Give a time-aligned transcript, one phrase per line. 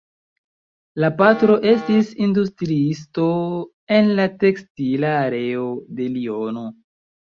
[1.03, 3.27] La patro estis industriisto
[3.99, 5.69] en la tekstila areo
[6.01, 6.67] de Liono.